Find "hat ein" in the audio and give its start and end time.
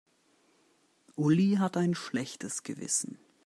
1.59-1.93